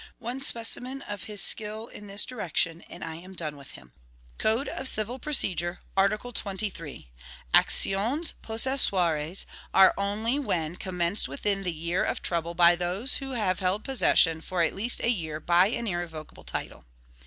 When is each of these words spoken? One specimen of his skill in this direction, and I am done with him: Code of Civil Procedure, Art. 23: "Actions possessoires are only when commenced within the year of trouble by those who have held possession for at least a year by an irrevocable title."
One 0.17 0.41
specimen 0.41 1.03
of 1.03 1.25
his 1.25 1.43
skill 1.43 1.85
in 1.85 2.07
this 2.07 2.25
direction, 2.25 2.81
and 2.89 3.03
I 3.03 3.17
am 3.17 3.35
done 3.35 3.55
with 3.55 3.73
him: 3.73 3.93
Code 4.39 4.67
of 4.67 4.87
Civil 4.87 5.19
Procedure, 5.19 5.81
Art. 5.95 6.09
23: 6.17 7.11
"Actions 7.53 8.33
possessoires 8.41 9.45
are 9.75 9.93
only 9.99 10.39
when 10.39 10.75
commenced 10.77 11.27
within 11.27 11.61
the 11.61 11.71
year 11.71 12.03
of 12.03 12.23
trouble 12.23 12.55
by 12.55 12.75
those 12.75 13.17
who 13.17 13.33
have 13.33 13.59
held 13.59 13.83
possession 13.83 14.41
for 14.41 14.63
at 14.63 14.73
least 14.73 15.01
a 15.03 15.11
year 15.11 15.39
by 15.39 15.67
an 15.67 15.85
irrevocable 15.85 16.45
title." 16.45 16.83